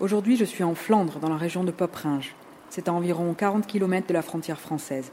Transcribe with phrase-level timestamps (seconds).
[0.00, 2.36] Aujourd'hui, je suis en Flandre, dans la région de Poperinge.
[2.70, 5.10] C'est à environ 40 km de la frontière française.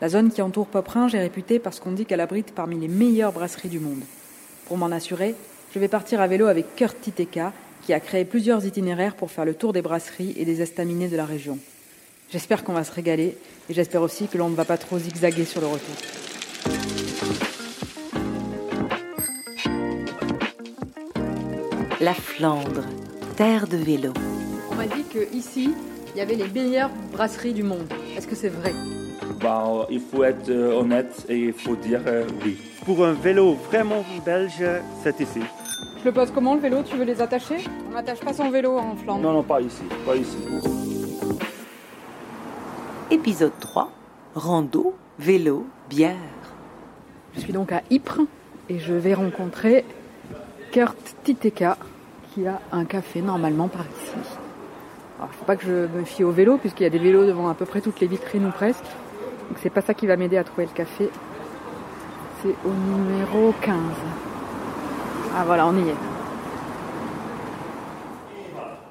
[0.00, 3.30] La zone qui entoure Poperinge est réputée parce qu'on dit qu'elle abrite parmi les meilleures
[3.30, 4.02] brasseries du monde.
[4.66, 5.36] Pour m'en assurer,
[5.72, 7.52] je vais partir à vélo avec Kurt Titeka,
[7.82, 11.16] qui a créé plusieurs itinéraires pour faire le tour des brasseries et des estaminets de
[11.16, 11.60] la région.
[12.32, 13.38] J'espère qu'on va se régaler
[13.70, 15.94] et j'espère aussi que l'on ne va pas trop zigzaguer sur le retour.
[22.00, 22.82] La Flandre,
[23.36, 24.12] terre de vélo.
[24.70, 25.74] On m'a dit qu'ici,
[26.14, 27.86] il y avait les meilleures brasseries du monde.
[28.16, 28.72] Est-ce que c'est vrai?
[29.42, 32.56] Bah, Il faut être euh, honnête et il faut dire euh, oui.
[32.86, 34.64] Pour un vélo vraiment belge,
[35.02, 35.40] c'est ici.
[36.00, 36.82] Je le pose comment le vélo?
[36.82, 37.56] Tu veux les attacher?
[37.90, 39.20] On n'attache pas son vélo en Flandre.
[39.22, 39.82] Non, non, pas ici.
[40.06, 40.36] Pas ici.
[43.10, 43.90] Épisode 3.
[44.34, 46.16] Rando, vélo, bière.
[47.34, 48.22] Je suis donc à Ypres
[48.70, 49.84] et je vais rencontrer
[50.72, 51.76] Kurt Titeka
[52.36, 54.12] qui a un café normalement par ici.
[55.16, 56.98] Alors, il ne faut pas que je me fie au vélo puisqu'il y a des
[56.98, 58.84] vélos devant à peu près toutes les vitrines ou presque.
[59.48, 61.08] Donc c'est pas ça qui va m'aider à trouver le café.
[62.42, 63.74] C'est au numéro 15.
[65.34, 65.94] Ah voilà, on y est.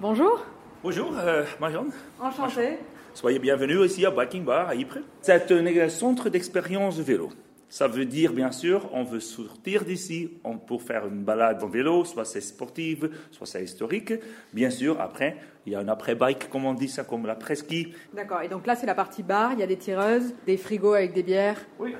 [0.01, 0.43] Bonjour.
[0.83, 1.91] Bonjour, euh, Marianne.
[2.19, 2.79] Enchanté.
[3.13, 4.97] Soyez bienvenus ici à Biking Bar à Ypres.
[5.21, 7.29] C'est un centre d'expérience de vélo.
[7.75, 10.31] Ça veut dire, bien sûr, on veut sortir d'ici
[10.65, 14.13] pour faire une balade en vélo, soit c'est sportive, soit c'est historique.
[14.53, 17.93] Bien sûr, après, il y a un après-bike, comme on dit ça, comme la presqu'île.
[18.13, 20.93] D'accord, et donc là, c'est la partie bar, il y a des tireuses, des frigos
[20.93, 21.59] avec des bières.
[21.77, 21.93] Oui.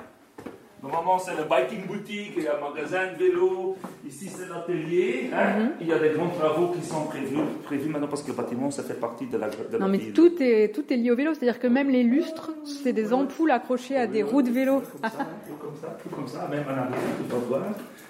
[0.86, 3.75] Normalement, c'est le biking boutique, il y a un magasin de vélo.
[4.08, 5.31] Ici, c'est l'atelier.
[5.33, 5.59] Hein.
[5.59, 5.69] Mhm.
[5.81, 8.69] Il y a des grands travaux qui sont prévus, prévus maintenant parce que le bâtiment,
[8.69, 11.33] ça fait partie de la, de Non, mais tout est, tout est lié au vélo.
[11.33, 12.52] C'est-à-dire que même les lustres,
[12.83, 14.81] c'est des ampoules accrochées à des roues de vélo.
[14.81, 17.63] Tout comme ça, tout comme ça, tout comme ça, même en tu peux voir.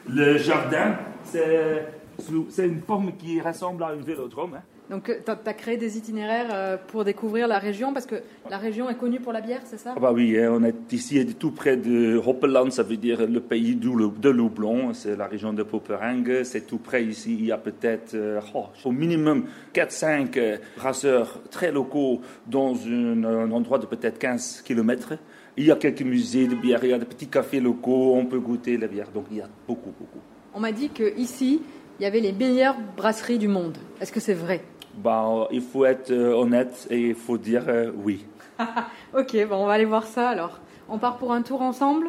[0.10, 4.56] Le jardin, c'est une forme qui ressemble à une vélodrome.
[4.56, 4.64] Hein.
[4.90, 8.16] Donc, tu as, créé des itinéraires euh, pour découvrir la région, parce que
[8.50, 9.94] la région est connue pour la bière, c'est ça?
[9.96, 13.40] Ah bah Oui, hein, on est ici tout près de Hoppeland, ça veut dire le
[13.40, 17.36] pays de Loublon, c'est la région de Poperingue, c'est tout près ici.
[17.40, 23.52] Il y a peut-être euh, oh, au minimum 4-5 euh, brasseurs très locaux dans un,
[23.52, 25.14] endroit de peut-être 15 km.
[25.58, 28.26] Il y a quelques musées de bière, il y a des petits cafés locaux, on
[28.26, 30.20] peut goûter la bière, donc il y a beaucoup, beaucoup.
[30.54, 31.62] On m'a dit qu'ici,
[32.00, 33.78] il y avait les meilleures brasseries du monde.
[34.02, 34.62] Est-ce que c'est vrai?
[34.98, 38.26] Bah, il faut être euh, honnête et il faut dire euh, oui.
[39.18, 40.60] ok, bon, on va aller voir ça alors.
[40.88, 42.08] On part pour un tour ensemble?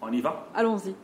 [0.00, 0.46] On y va?
[0.54, 0.94] Allons-y.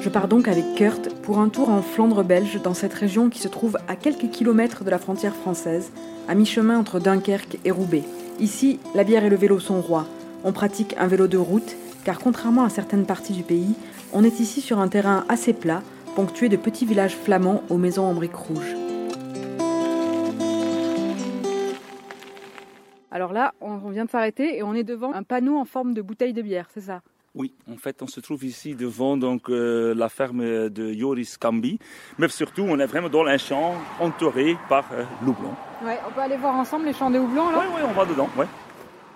[0.00, 3.38] Je pars donc avec Kurt pour un tour en Flandre belge dans cette région qui
[3.38, 5.92] se trouve à quelques kilomètres de la frontière française,
[6.28, 8.04] à mi-chemin entre Dunkerque et Roubaix.
[8.38, 10.06] Ici, la bière et le vélo sont rois.
[10.44, 11.74] On pratique un vélo de route
[12.04, 13.74] car contrairement à certaines parties du pays,
[14.14, 15.82] on est ici sur un terrain assez plat,
[16.14, 18.74] ponctué de petits villages flamands aux maisons en briques rouges.
[23.10, 26.02] Alors là, on vient de s'arrêter et on est devant un panneau en forme de
[26.02, 27.02] bouteille de bière, c'est ça?
[27.34, 31.80] Oui, en fait, on se trouve ici devant donc euh, la ferme de Joris Cambi,
[32.16, 35.04] mais surtout, on est vraiment dans un champ entouré par euh.
[35.84, 37.58] Ouais, on peut aller voir ensemble les champs de houblon là?
[37.58, 38.28] Oui, oui, on va dedans.
[38.36, 38.46] Ouais.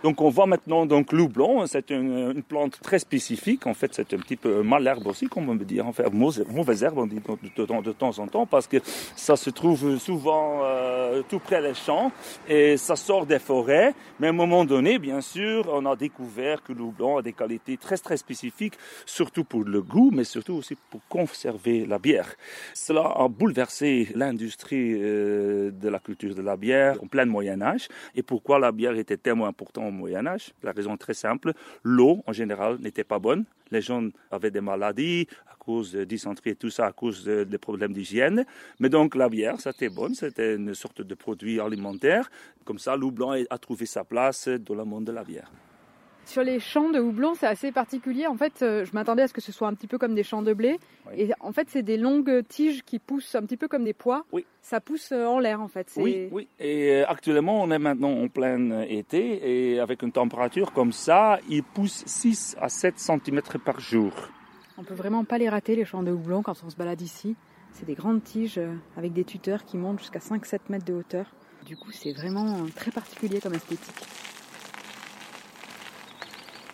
[0.05, 3.67] Donc on voit maintenant donc loublon, c'est une, plante très spécifique.
[3.67, 5.87] En fait, c'est un petit peu malherbe aussi, comme on veut dire.
[5.87, 8.77] En fait, mauvaise herbe, on dit de, temps en temps, parce que
[9.17, 12.13] ça se trouve souvent euh, tout près des champs
[12.49, 13.93] et ça sort des forêts.
[14.21, 17.77] Mais à un moment donné, bien sûr, on a découvert que loublon a des qualités
[17.77, 22.35] très très spécifiques, surtout pour le goût, mais surtout aussi pour conserver la bière.
[22.73, 27.89] Cela a bouleversé l'industrie euh, de la culture de la bière en plein Moyen Âge.
[28.15, 30.53] Et pourquoi la bière était tellement importante au Moyen Âge.
[30.63, 31.53] La raison très simple.
[31.83, 33.45] L'eau, en général, n'était pas bonne.
[33.71, 37.59] Les gens avaient des maladies à cause de dysenterie et tout ça, à cause des
[37.59, 38.47] problèmes d'hygiène.
[38.81, 42.31] Mais donc la bière, c'était bonne, c'était une sorte de produit alimentaire.
[42.65, 45.51] Comme ça, l'eau blanc a trouvé sa place dans le monde de la bière.
[46.29, 48.27] Sur les champs de houblon, c'est assez particulier.
[48.27, 50.23] En fait, euh, je m'attendais à ce que ce soit un petit peu comme des
[50.23, 50.79] champs de blé.
[51.17, 54.27] Et en fait, c'est des longues tiges qui poussent un petit peu comme des pois.
[54.31, 54.45] Oui.
[54.61, 55.91] Ça pousse euh, en l'air, en fait.
[55.97, 56.47] Oui, oui.
[56.61, 59.73] Et euh, actuellement, on est maintenant en plein été.
[59.73, 64.13] Et avec une température comme ça, ils poussent 6 à 7 cm par jour.
[64.77, 67.37] On peut vraiment pas les rater, les champs de houblon, quand on se balade ici.
[67.73, 68.61] C'est des grandes tiges
[68.99, 71.25] avec des tuteurs qui montent jusqu'à 5-7 mètres de hauteur.
[71.65, 74.05] Du coup, c'est vraiment très particulier comme esthétique.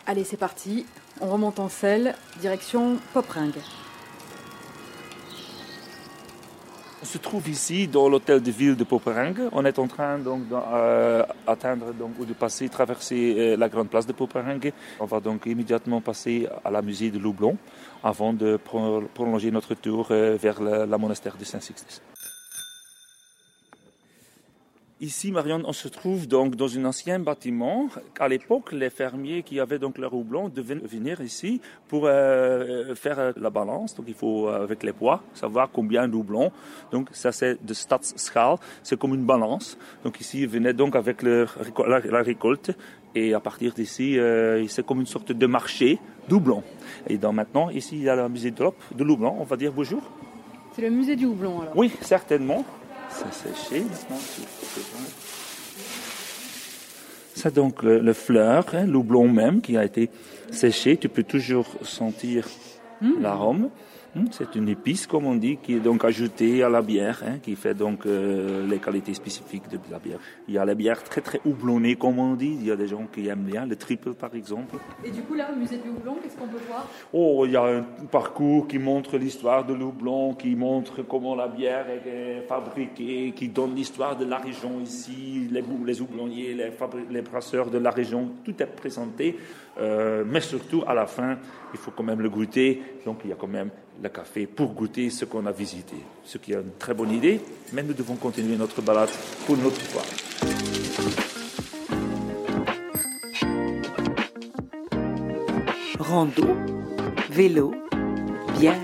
[0.07, 0.85] Allez, c'est parti.
[1.19, 3.57] On remonte en selle, direction Popringue.
[7.01, 9.49] On se trouve ici dans l'hôtel de ville de Poperingue.
[9.51, 14.13] On est en train donc d'atteindre donc ou de passer, traverser la grande place de
[14.13, 14.73] Poperingue.
[14.99, 17.57] On va donc immédiatement passer à la musée de Loublon
[18.03, 18.57] avant de
[19.13, 22.01] prolonger notre tour vers la monastère de Saint-Sixtus.
[25.01, 27.89] Ici, Marianne, on se trouve donc dans un ancien bâtiment.
[28.17, 31.59] À l'époque, les fermiers qui avaient donc leur houblon devaient venir ici
[31.89, 33.93] pour euh, faire la balance.
[33.93, 36.49] Donc, il faut, euh, avec les poids, savoir combien de houblon.
[36.91, 38.55] Donc, ça, c'est de stadsschaal.
[38.83, 39.77] C'est comme une balance.
[40.05, 42.71] Donc, ici, ils venaient donc avec leur, la, récolte.
[43.15, 45.99] Et à partir d'ici, euh, c'est comme une sorte de marché
[46.29, 46.63] doublon.
[47.09, 48.63] Et donc, maintenant, ici, il y a le musée de
[48.95, 49.35] de Loublon.
[49.39, 50.01] On va dire bonjour.
[50.71, 52.63] C'est le musée du houblon, alors Oui, certainement.
[53.15, 53.83] Ça séché
[57.33, 60.09] C'est donc le, fleur, hein, l'oublon même qui a été
[60.51, 60.97] séché.
[60.97, 62.45] Tu peux toujours sentir
[63.01, 63.21] hmm.
[63.21, 63.69] l'arôme.
[64.15, 67.39] Hmm, c'est une épice, comme on dit, qui est donc ajoutée à la bière, hein,
[67.43, 70.19] qui fait donc euh, les qualités spécifiques de la bière.
[70.47, 72.55] Il y a la bière très très houblonnée, comme on dit.
[72.57, 74.77] Il y a des gens qui aiment bien, le triple par exemple.
[75.03, 76.87] Et du coup, là, au musée du houblon, qu'est-ce qu'on peut voir?
[77.11, 81.49] Oh, il y a un parcours qui montre l'histoire de l'houblon, qui montre comment la
[81.49, 86.71] bière est fabriquée, qui donne l'histoire de la région ici, les, les houblonniers, les,
[87.11, 88.29] les brasseurs de la région.
[88.45, 89.37] Tout est présenté,
[89.77, 91.37] euh, mais surtout à la fin,
[91.73, 92.81] il faut quand même le goûter.
[93.05, 93.69] Donc, il y a quand même
[94.01, 95.95] le café pour goûter ce qu'on a visité.
[96.23, 97.41] Ce qui est une très bonne idée,
[97.73, 99.09] mais nous devons continuer notre balade
[99.45, 100.03] pour notre fois.
[105.99, 106.55] Rando,
[107.31, 107.73] vélo,
[108.59, 108.75] bière.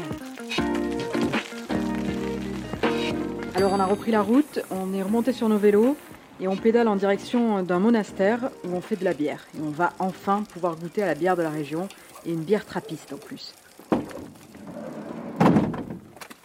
[3.54, 5.96] Alors on a repris la route, on est remonté sur nos vélos
[6.42, 9.46] et on pédale en direction d'un monastère où on fait de la bière.
[9.56, 11.88] Et on va enfin pouvoir goûter à la bière de la région
[12.26, 13.54] et une bière trappiste en plus.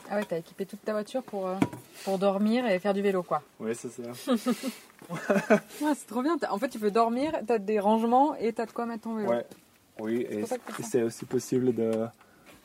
[0.08, 1.56] Ah ouais, t'as équipé toute ta voiture pour, euh,
[2.04, 3.43] pour dormir et faire du vélo, quoi.
[3.58, 4.02] Oui, c'est ça.
[5.10, 6.37] ouais, c'est trop bien.
[6.50, 9.31] En fait, tu peux dormir, t'as des rangements et t'as de quoi mettre ton vélo.
[9.31, 9.46] Ouais.
[9.98, 10.44] Oui, et
[10.82, 12.06] c'est aussi possible de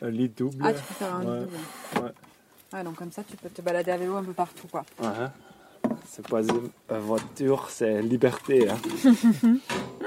[0.02, 0.58] un lit double.
[0.64, 1.58] Ah, tu peux faire un lit double.
[1.96, 2.12] Ouais.
[2.74, 2.84] ouais.
[2.84, 4.86] donc comme ça, tu peux te balader à vélo un peu partout, quoi.
[5.02, 5.08] Ouais.
[6.14, 6.70] C'est pas une
[7.00, 8.68] voiture, c'est liberté.
[8.70, 8.76] Hein.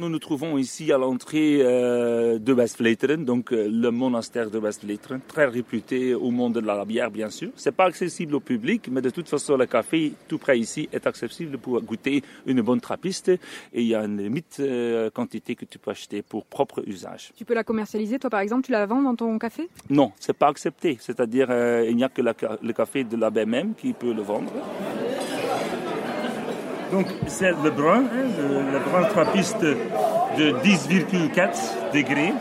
[0.00, 5.20] Nous nous trouvons ici à l'entrée euh, de Westvleteren, donc euh, le monastère de Westvleteren,
[5.28, 7.50] très réputé au monde de la bière, bien sûr.
[7.54, 11.06] C'est pas accessible au public, mais de toute façon, le café tout près ici est
[11.06, 13.28] accessible pour goûter une bonne trappiste.
[13.28, 17.32] Et il y a une limite euh, quantité que tu peux acheter pour propre usage.
[17.36, 19.68] Tu peux la commercialiser, toi par exemple, tu la vends dans ton café?
[19.90, 20.96] Non, c'est pas accepté.
[20.98, 21.50] C'est-à-dire,
[21.86, 24.50] il n'y a que le café de l'abbé même qui peut le vendre.
[26.90, 28.26] Donc c'est le brun, hein,
[28.72, 32.32] le, brun trappiste de 10,4 degrés,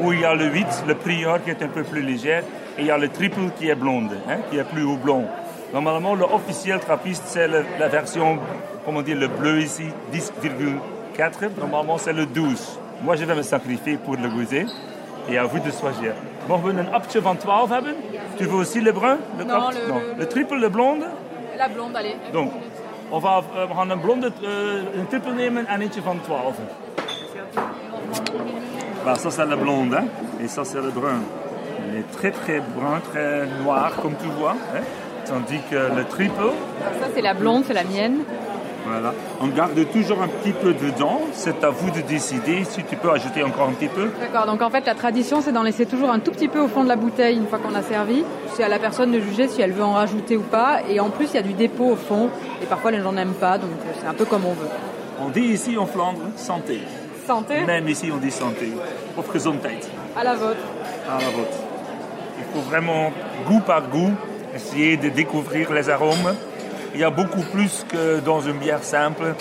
[0.00, 2.40] où il y a le 8, le prior qui est un peu plus léger,
[2.78, 5.26] et il y a le triple qui est blonde, hein, qui est plus houblon.
[5.72, 8.38] Normalement, le officiel trappiste, c'est la version,
[8.84, 11.58] comment dire, le bleu ici, 10,4.
[11.58, 12.78] Normalement, c'est le 12.
[13.02, 14.66] Moi, je vais me sacrifier pour le goûter.
[15.30, 16.12] Et à vous de choisir.
[16.48, 17.94] Mogen we un appje van 12 hebben?
[18.36, 19.18] Tu veux aussi le brun?
[19.38, 20.00] Le non, le, non.
[20.18, 21.04] Le, triple, le blonde?
[21.56, 22.16] La blonde, allez.
[22.32, 22.50] Donc,
[23.12, 26.56] on va, euh, we gaan een blonde, uh, een triple nemen en eentje van 12.
[29.04, 30.06] Bah, ça c'est le blonde hein?
[30.40, 31.22] et ça c'est le brun.
[31.88, 34.56] Il est très très brun, très noir comme tu vois.
[34.74, 34.82] Hein?
[35.24, 36.52] Tandis que le triple.
[37.00, 38.24] Ça c'est la blonde, c'est la mienne.
[38.86, 39.14] Voilà.
[39.40, 41.20] On garde toujours un petit peu dedans.
[41.32, 44.10] C'est à vous de décider si tu peux ajouter encore un petit peu.
[44.20, 44.46] D'accord.
[44.46, 46.82] Donc en fait, la tradition, c'est d'en laisser toujours un tout petit peu au fond
[46.84, 48.24] de la bouteille une fois qu'on a servi.
[48.54, 50.80] C'est à la personne de juger si elle veut en rajouter ou pas.
[50.88, 52.30] Et en plus, il y a du dépôt au fond.
[52.62, 53.58] Et parfois, les gens n'aiment pas.
[53.58, 54.68] Donc c'est un peu comme on veut.
[55.20, 56.80] On dit ici en Flandre santé.
[57.26, 58.72] Santé Même ici, on dit santé.
[59.16, 59.84] Of gezondheid.
[60.16, 60.60] À la vôtre.
[61.08, 61.56] À la vôtre.
[62.38, 63.12] Il faut vraiment,
[63.46, 64.12] goût par goût,
[64.54, 66.34] essayer de découvrir les arômes
[66.94, 69.34] il y a beaucoup plus que dans une bière simple.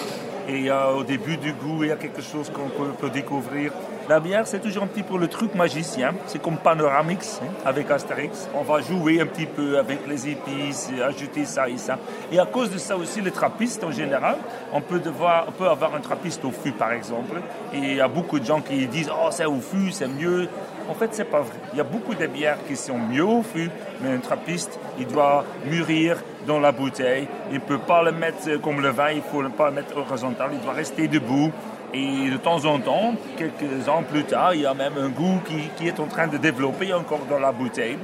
[0.50, 3.10] Et il y a, au début du goût, il y a quelque chose qu'on peut,
[3.10, 3.72] découvrir.
[4.10, 6.13] La bière, c'est toujours un petit peu le truc magicien.
[6.25, 8.50] C'est comme Panoramix hein, avec Astérix.
[8.55, 12.00] On va jouer un petit peu avec les épices, ajouter ça et ça.
[12.31, 14.38] Et à cause de ça aussi, les trappistes en général,
[14.74, 17.39] on peut, devoir, on peut avoir un trappiste au fût par exemple.
[17.74, 20.50] Et il y a beaucoup de gens qui disent Oh, c'est au fût, c'est mieux.
[20.90, 21.56] En fait, c'est pas vrai.
[21.74, 23.70] Il y a beaucoup de bières qui sont mieux au fût,
[24.02, 27.28] mais un trappiste, il doit mûrir dans la bouteille.
[27.50, 29.98] Il ne peut pas le mettre comme le vin, il ne faut pas le mettre
[29.98, 31.52] horizontal, il doit rester debout.
[31.94, 35.42] Et de temps en temps, quelques ans plus tard, il y a même un goût
[35.46, 37.98] qui, qui est en train de développer encore dans la bouteille.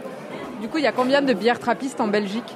[0.62, 2.55] Du coup, il y a combien de bières trappistes en Belgique?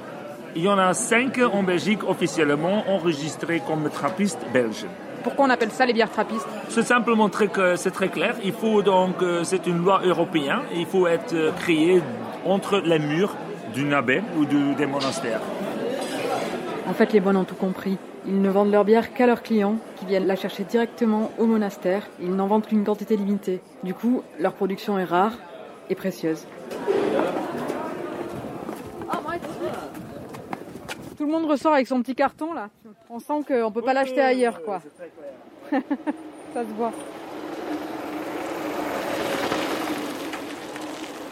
[0.54, 4.86] Il y en a cinq en Belgique officiellement enregistrées comme trappistes belges.
[5.22, 8.34] Pourquoi on appelle ça les bières trappistes C'est simplement très, c'est très clair.
[8.44, 10.60] Il faut donc, euh, c'est une loi européenne.
[10.74, 12.02] Il faut être euh, créé
[12.44, 13.34] entre les murs
[13.74, 15.40] d'une abbaye ou du- des monastères.
[16.88, 17.96] En fait, les bonnes ont tout compris.
[18.26, 22.02] Ils ne vendent leur bière qu'à leurs clients, qui viennent la chercher directement au monastère.
[22.20, 23.60] Ils n'en vendent qu'une quantité limitée.
[23.84, 25.32] Du coup, leur production est rare
[25.90, 26.44] et précieuse.
[31.18, 32.68] Tout le monde ressort avec son petit carton là.
[33.08, 34.82] On sent qu'on peut pas l'acheter ailleurs quoi.
[35.70, 36.92] Ça se voit.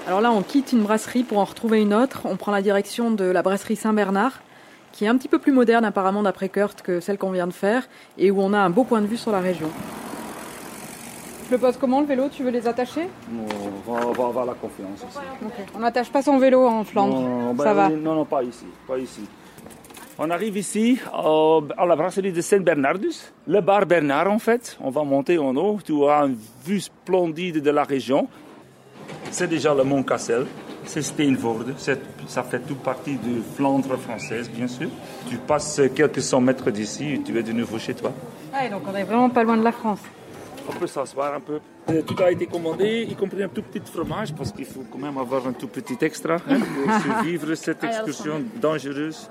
[0.07, 2.23] Alors là, on quitte une brasserie pour en retrouver une autre.
[2.25, 4.41] On prend la direction de la brasserie Saint-Bernard,
[4.93, 7.53] qui est un petit peu plus moderne apparemment d'après Kurt que celle qu'on vient de
[7.53, 9.69] faire, et où on a un beau point de vue sur la région.
[11.47, 12.29] Je le pose comment le vélo?
[12.31, 13.09] Tu veux les attacher?
[13.31, 15.19] On va, on va avoir la confiance aussi.
[15.75, 17.21] On n'attache pas son vélo en Flandre.
[17.21, 17.89] Non, ben Ça va.
[17.91, 19.29] Non, non, pas ici, pas ici.
[20.23, 24.77] On arrive ici au- à la brasserie de Saint-Bernardus, le bar Bernard en fait.
[24.83, 26.37] On va monter en haut, tu auras une
[26.67, 28.29] vue splendide de la région.
[29.31, 30.45] C'est déjà le Mont Cassel,
[30.85, 34.91] c'est Steenvoorde, ça fait tout partie de Flandre française bien sûr.
[35.31, 38.13] Tu passes quelques cent mètres d'ici et tu es de nouveau chez toi.
[38.53, 40.01] Ouais, donc on est vraiment pas loin de la France.
[40.71, 41.59] On peut s'asseoir un peu.
[41.89, 44.99] Euh, Tout a été commandé, y compris un tout petit fromage, parce qu'il faut quand
[44.99, 49.29] même avoir un tout petit extra hein, pour survivre cette excursion dangereuse.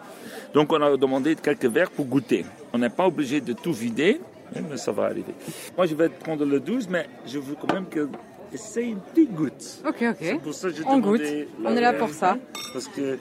[0.54, 2.46] Donc on a demandé quelques verres pour goûter.
[2.74, 4.20] On n'est pas obligé de tout vider,
[4.56, 5.34] hein, mais ça va arriver.
[5.78, 8.10] Moi je vais prendre le 12, mais je veux quand même que
[8.54, 9.82] essaye une petite goutte.
[9.88, 10.42] Ok, C'est ok.
[10.42, 11.22] pour ça que j'ai On goûte.
[11.64, 12.38] On est là pour ça.
[12.74, 13.18] Parce que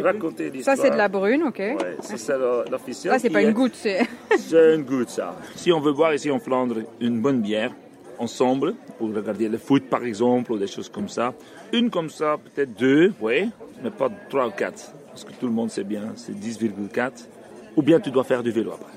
[0.00, 1.58] raconter Ça, c'est de la brune, ok.
[1.58, 3.12] Ouais, ça c'est le- l'officiel.
[3.12, 4.00] Ça, c'est qui pas une goutte, c'est.
[4.38, 5.36] c'est une goutte, ça.
[5.56, 7.72] Si on veut boire ici en Flandre une bonne bière,
[8.18, 11.34] ensemble, pour regarder le foot par exemple, ou des choses comme ça,
[11.72, 13.50] une comme ça, peut-être deux, oui,
[13.82, 14.92] mais pas trois ou quatre.
[15.08, 17.28] Parce que tout le monde sait bien, c'est 10,4.
[17.76, 18.92] Ou bien tu dois faire du vélo après.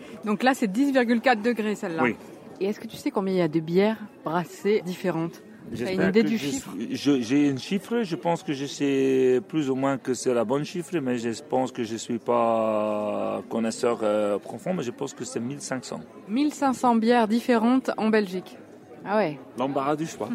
[0.24, 2.02] Donc là, c'est 10,4 degrés celle-là.
[2.02, 2.16] Oui.
[2.60, 5.42] Et est-ce que tu sais combien il y a de bières brassées différentes?
[5.72, 6.70] Une idée du je chiffre?
[6.90, 10.64] J'ai un chiffre, je pense que je sais plus ou moins que c'est la bonne
[10.64, 15.24] chiffre, mais je pense que je suis pas connaisseur euh, profond, mais je pense que
[15.24, 16.00] c'est 1500.
[16.28, 18.56] 1500 bières différentes en Belgique.
[19.04, 19.38] Ah ouais.
[19.58, 20.28] L'embarras du choix.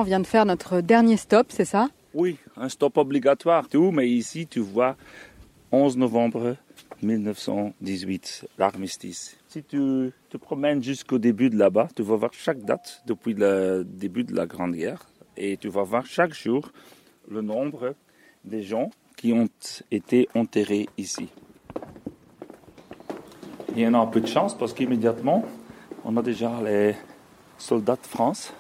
[0.02, 1.88] on vient de faire notre dernier stop, c'est ça?
[2.16, 4.96] Oui, un stop obligatoire, tout, mais ici tu vois
[5.72, 6.56] 11 novembre
[7.04, 9.38] 1918, l'armistice.
[9.48, 13.84] Si tu te promènes jusqu'au début de là-bas, tu vas voir chaque date depuis le
[13.86, 15.06] début de la Grande Guerre
[15.38, 16.72] et tu vas voir chaque jour
[17.30, 17.94] le nombre
[18.44, 19.50] des gens qui ont
[19.92, 21.30] été enterrés ici.
[23.76, 25.46] Il y en a un peu de chance parce qu'immédiatement,
[26.04, 26.96] on a déjà les
[27.60, 28.52] soldats de France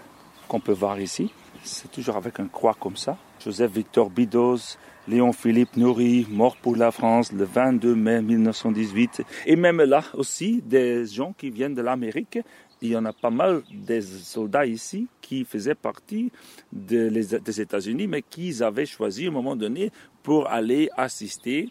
[0.51, 1.31] qu'on peut voir ici.
[1.63, 3.17] C'est toujours avec un croix comme ça.
[3.41, 4.75] Joseph Victor Bidos,
[5.07, 9.23] Léon Philippe Nourri, mort pour la France le 22 mai 1918.
[9.45, 12.39] Et même là aussi, des gens qui viennent de l'Amérique.
[12.81, 16.33] Il y en a pas mal des soldats ici qui faisaient partie
[16.73, 19.89] des États-Unis, mais qui avaient choisi à un moment donné
[20.21, 21.69] pour aller assister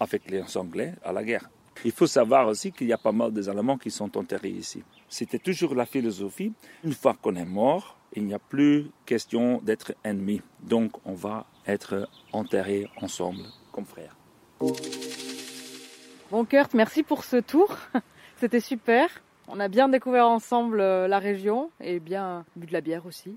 [0.00, 1.50] avec les Anglais à la guerre.
[1.84, 4.82] Il faut savoir aussi qu'il y a pas mal des Allemands qui sont enterrés ici.
[5.08, 6.52] C'était toujours la philosophie.
[6.84, 10.42] Une fois qu'on est mort, il n'y a plus question d'être ennemis.
[10.62, 13.42] Donc on va être enterrés ensemble
[13.72, 14.16] comme frères.
[16.30, 17.76] Bon, Kurt, merci pour ce tour.
[18.36, 19.08] C'était super.
[19.46, 23.36] On a bien découvert ensemble euh, la région et bien bu de la bière aussi.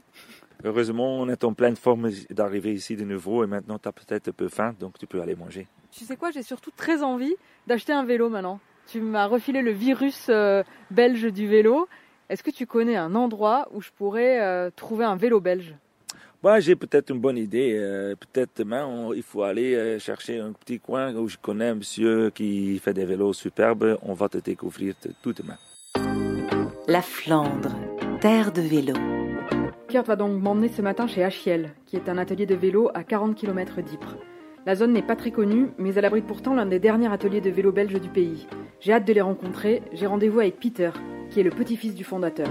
[0.63, 4.29] Heureusement, on est en pleine forme d'arriver ici de nouveau et maintenant tu as peut-être
[4.29, 5.67] un peu faim, donc tu peux aller manger.
[5.91, 7.35] Tu sais quoi, j'ai surtout très envie
[7.67, 8.59] d'acheter un vélo maintenant.
[8.87, 11.87] Tu m'as refilé le virus euh, belge du vélo.
[12.29, 15.73] Est-ce que tu connais un endroit où je pourrais euh, trouver un vélo belge?
[16.43, 17.75] Moi, j'ai peut-être une bonne idée.
[17.79, 21.69] Euh, peut-être demain, on- il faut aller euh, chercher un petit coin où je connais
[21.69, 23.97] un monsieur qui fait des vélos superbes.
[24.03, 24.93] On va te découvrir
[25.23, 25.57] tout demain.
[26.87, 27.71] La Flandre,
[28.21, 28.93] terre de vélo.
[29.87, 33.03] Kurt va donc m'emmener ce matin chez Achiel, qui est un atelier de vélo à
[33.03, 34.17] 40 km d'Ypres.
[34.67, 37.49] La zone n'est pas très connue, mais elle abrite pourtant l'un des derniers ateliers de
[37.49, 38.47] vélo belges du pays.
[38.81, 39.81] J'ai hâte de les rencontrer.
[39.93, 40.89] J'ai rendez-vous avec Peter,
[41.31, 42.49] qui est le petit-fils du fondateur.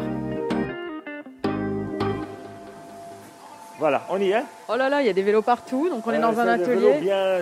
[3.79, 4.43] Voilà, on y est.
[4.71, 6.49] Oh là là, il y a des vélos partout, donc on est Euh, dans un
[6.49, 7.01] atelier.
[7.03, 7.41] bien,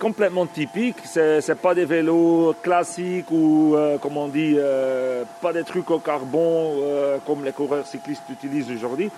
[0.00, 0.96] complètement typiques.
[1.04, 5.88] C'est c'est pas des vélos classiques ou, euh, comme on dit, euh, pas des trucs
[5.92, 9.08] au carbone euh, comme les coureurs cyclistes utilisent aujourd'hui.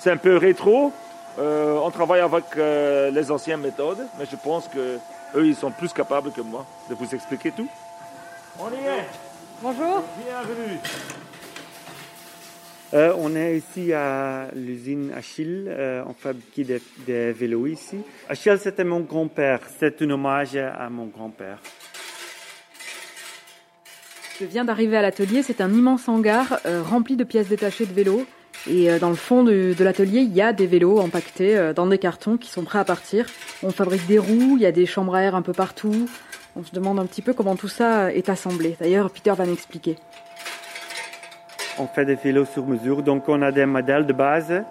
[0.00, 0.90] C'est un peu rétro.
[1.38, 4.98] Euh, on travaille avec euh, les anciennes méthodes, mais je pense que
[5.34, 7.68] eux, ils sont plus capables que moi de vous expliquer tout.
[8.58, 9.06] On y est.
[9.62, 10.02] Bonjour.
[10.24, 10.78] Bienvenue.
[12.94, 15.66] Euh, on est ici à l'usine Achille.
[15.68, 17.98] Euh, on fabrique des, des vélos ici.
[18.28, 19.60] Achille, c'était mon grand-père.
[19.78, 21.58] C'est un hommage à mon grand-père.
[24.40, 25.42] Je viens d'arriver à l'atelier.
[25.42, 28.24] C'est un immense hangar euh, rempli de pièces détachées de vélos.
[28.68, 31.86] Et euh, dans le fond de, l'atelier, il y a des vélos empaquetés euh, dans
[31.86, 33.26] des cartons qui sont prêts à partir.
[33.62, 36.08] On fabrique des roues, il y a des chambres à air un peu partout.
[36.56, 38.76] On se demande un petit peu comment tout ça est assemblé.
[38.80, 39.96] D'ailleurs, Peter va m'expliquer.
[41.78, 44.62] On fait des vélos sur mesure, donc on a des modèles de base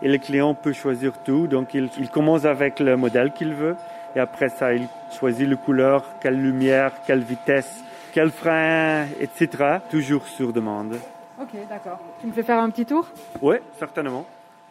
[0.00, 1.48] et le client peut choisir tout.
[1.48, 3.74] Donc il, il commence avec le modèle qu'il veut
[4.14, 4.86] et après ça, il
[5.18, 7.82] choisit la couleur, quelle lumière, quelle vitesse,
[8.12, 9.78] quel frein, etc.
[9.90, 10.96] Toujours sur demande.
[11.42, 11.98] Ok, d'accord.
[12.20, 13.06] Tu me fais faire un petit tour?
[13.40, 14.24] Oui, certainement.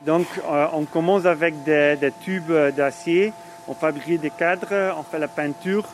[0.05, 3.33] Donc euh, on commence avec des, des tubes d'acier,
[3.67, 5.85] on fabrique des cadres, on fait la peinture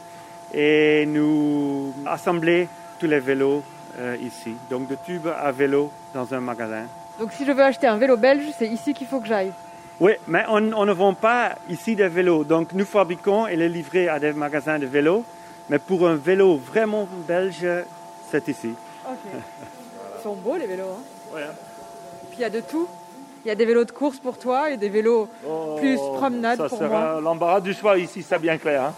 [0.53, 2.67] et nous assembler
[3.00, 3.63] tous les vélos
[4.00, 4.53] euh, ici.
[4.69, 6.86] Donc de tubes à vélo dans un magasin.
[7.19, 9.51] Donc si je veux acheter un vélo belge, c'est ici qu'il faut que j'aille.
[10.00, 12.43] Oui, mais on, on ne vend pas ici des vélos.
[12.43, 15.25] Donc nous fabriquons et les livrés à des magasins de vélos.
[15.69, 17.65] Mais pour un vélo vraiment belge,
[18.29, 18.69] c'est ici.
[19.05, 19.31] Ok.
[20.19, 20.83] Ils sont beaux les vélos.
[20.83, 21.41] Hein Ouais.
[22.29, 22.88] Puis il y a de tout.
[23.45, 25.29] Il y a des vélos de course pour toi et des vélos
[25.77, 28.83] plus promenade Oh, ça pour sera l'embarras du choix ici, c'est bien clair.
[28.83, 28.93] hein.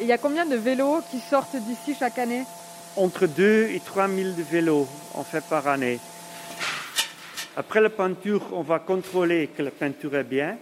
[0.00, 2.44] Et il y a combien de vélos qui sortent d'ici chaque année?
[2.96, 6.00] Entre 2 et 3 000 de vélos on fait par année.
[7.56, 10.56] Après la peinture, on va contrôler que la peinture est bien.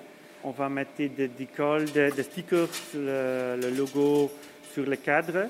[0.45, 4.31] On va mettre des, des stickers, le, le logo
[4.75, 5.47] sur le cadre.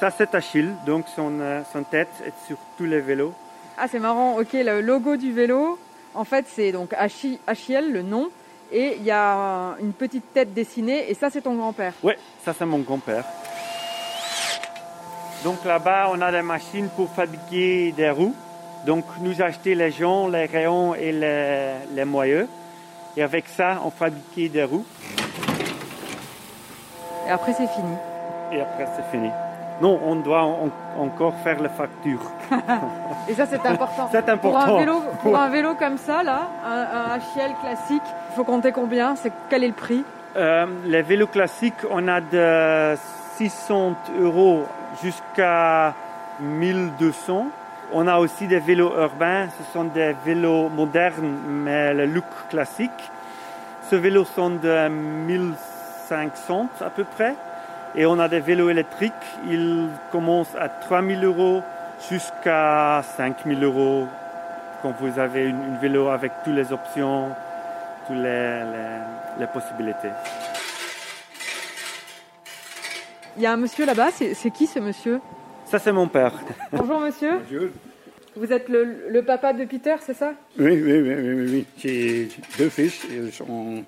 [0.00, 3.34] Ça, c'est Achille, donc son, euh, son tête est sur tous les vélos.
[3.76, 5.78] Ah c'est marrant, ok, le logo du vélo,
[6.14, 8.28] en fait c'est donc Achi- Achiel, le nom,
[8.72, 11.92] et il y a une petite tête dessinée, et ça c'est ton grand-père.
[12.02, 12.12] Oui,
[12.44, 13.24] ça c'est mon grand-père.
[15.44, 18.34] Donc là-bas, on a des machines pour fabriquer des roues.
[18.86, 22.48] Donc nous achetons les joncs, les rayons et les, les moyeux.
[23.16, 24.84] Et avec ça, on fabriquait des roues.
[27.26, 27.94] Et après c'est fini.
[28.52, 29.28] Et après, c'est fini.
[29.80, 32.20] Non, on doit en- encore faire la facture.
[33.28, 34.08] Et ça c'est important.
[34.12, 34.76] C'est Pour important.
[34.76, 38.72] un vélo, pour un vélo comme ça, là, un, un Achiel classique, il faut compter
[38.72, 39.14] combien?
[39.16, 40.04] C'est quel est le prix?
[40.36, 42.96] Euh, les vélos classiques, on a de
[43.36, 44.64] 600 euros
[45.02, 45.94] jusqu'à
[46.40, 47.46] 1200.
[47.92, 49.46] On a aussi des vélos urbains.
[49.58, 53.10] Ce sont des vélos modernes, mais le look classique.
[53.90, 57.34] Ce vélo sont de 1500 à peu près.
[57.94, 59.12] Et on a des vélos électriques.
[59.48, 61.62] Ils commencent à 3000 euros
[62.10, 64.06] jusqu'à 5000 euros
[64.82, 67.30] quand vous avez une, une vélo avec toutes les options,
[68.06, 70.10] toutes les, les- les possibilités.
[73.36, 75.20] Il y a un monsieur là-bas, c'est qui ce monsieur?
[75.64, 76.32] Ça, c'est mon père.
[76.72, 77.68] Bonjour monsieur, Bonjour.
[78.36, 80.32] vous êtes le, le papa de Peter, c'est ça?
[80.58, 81.66] Oui, oui, oui, oui, oui, oui.
[81.76, 83.84] J'ai deux fils, ils sont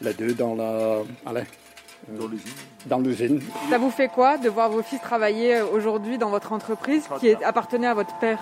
[0.00, 1.44] les deux dans la, allez,
[2.08, 2.52] Dans l'usine.
[2.86, 3.40] dans l'usine.
[3.70, 7.28] Ça vous fait quoi de voir vos fils travailler euh, aujourd'hui dans votre entreprise qui
[7.28, 8.38] est- appartenait à votre père?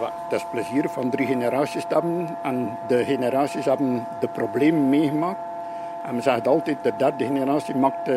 [0.00, 2.36] Maar dat is plezier van drie generaties hebben.
[2.44, 5.38] En de generaties hebben de problemen meegemaakt.
[6.06, 8.14] En men zegt altijd, de derde generatie maakt eh,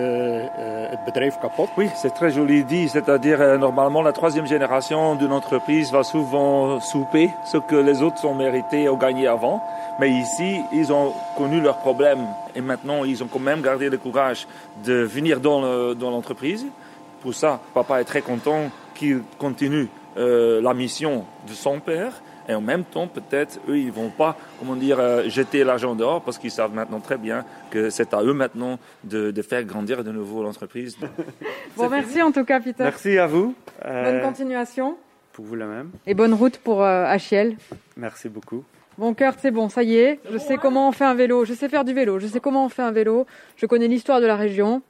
[0.90, 1.70] het bedrijf kapot.
[1.78, 2.90] Oui, c'est très joli dit.
[2.90, 8.26] C'est-à-dire, euh, normalement, la troisième génération d'une entreprise va souvent souper ce que les autres
[8.26, 9.64] ont mérité ou gagné avant.
[10.00, 12.28] Mais ici, ils ont connu leurs problèmes.
[12.56, 14.48] Et maintenant, ils ont quand même gardé le courage
[14.84, 16.66] de venir dans l'entreprise.
[17.22, 22.12] Pour ça, papa est très content qu'il continue euh, la mission de son père.
[22.50, 26.22] Et en même temps, peut-être, eux, ils vont pas, comment dire, euh, jeter l'argent dehors
[26.22, 30.04] parce qu'ils savent maintenant très bien que c'est à eux maintenant de, de faire grandir
[30.04, 30.98] de nouveau l'entreprise.
[31.78, 32.84] Bon, merci en tout cas Peter.
[32.84, 33.54] Merci à vous.
[33.86, 34.98] Euh, Bonne continuation
[35.34, 35.92] pour vous la même.
[36.08, 37.56] et bonne route pour euh, Achiel.
[37.96, 38.64] Merci beaucoup.
[38.98, 40.20] Bon cœur, c'est bon, ça y est.
[40.32, 41.46] Je sais comment on fait un vélo.
[41.46, 42.18] Je sais faire du vélo.
[42.18, 43.28] Je sais comment on fait un vélo.
[43.56, 44.82] Je connais l'histoire de la région.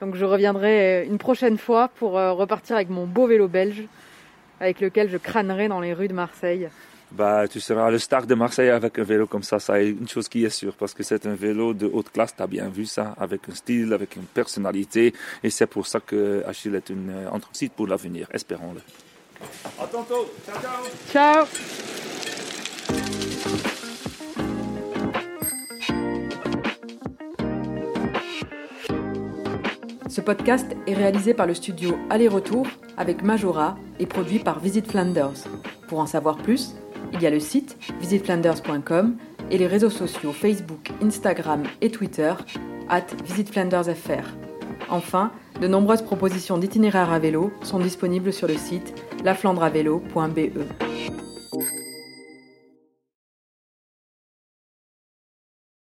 [0.00, 3.82] Donc je reviendrai euh, une prochaine fois pour euh, repartir avec mon beau vélo belge
[4.60, 6.68] avec lequel je crânerai dans les rues de Marseille.
[7.12, 10.08] Bah, tu seras le star de Marseille avec un vélo comme ça, ça est une
[10.08, 12.68] chose qui est sûre, parce que c'est un vélo de haute classe, tu as bien
[12.68, 16.88] vu ça, avec un style, avec une personnalité, et c'est pour ça que Achille est
[16.88, 18.80] une euh, entreprise pour l'avenir, espérons-le.
[19.82, 21.46] À tantôt, ciao ciao Ciao
[30.08, 35.46] Ce podcast est réalisé par le studio Aller-Retour avec Majora et produit par Visit Flanders.
[35.88, 36.74] Pour en savoir plus,
[37.12, 39.16] il y a le site visitflanders.com
[39.50, 42.32] et les réseaux sociaux Facebook, Instagram et Twitter
[42.88, 44.36] at visitflandersfr.
[44.88, 48.94] Enfin, de nombreuses propositions d'itinéraires à vélo sont disponibles sur le site
[49.24, 50.89] laflandreavélo.be.